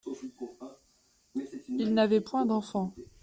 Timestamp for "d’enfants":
2.47-2.91